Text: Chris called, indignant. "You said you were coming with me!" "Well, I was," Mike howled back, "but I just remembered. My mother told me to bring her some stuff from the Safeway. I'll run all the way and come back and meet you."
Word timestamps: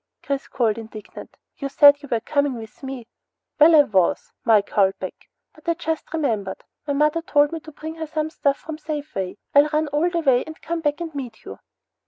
Chris 0.23 0.47
called, 0.47 0.79
indignant. 0.79 1.37
"You 1.57 1.69
said 1.69 2.01
you 2.01 2.09
were 2.09 2.21
coming 2.21 2.55
with 2.55 2.81
me!" 2.81 3.05
"Well, 3.59 3.75
I 3.75 3.83
was," 3.83 4.31
Mike 4.43 4.71
howled 4.71 4.97
back, 4.97 5.29
"but 5.53 5.69
I 5.69 5.75
just 5.75 6.11
remembered. 6.11 6.63
My 6.87 6.93
mother 6.93 7.21
told 7.21 7.51
me 7.51 7.59
to 7.59 7.71
bring 7.71 7.93
her 7.97 8.07
some 8.07 8.31
stuff 8.31 8.57
from 8.57 8.77
the 8.77 8.81
Safeway. 8.81 9.37
I'll 9.53 9.69
run 9.71 9.89
all 9.89 10.09
the 10.09 10.21
way 10.21 10.43
and 10.43 10.59
come 10.59 10.81
back 10.81 11.01
and 11.01 11.13
meet 11.13 11.43
you." 11.45 11.59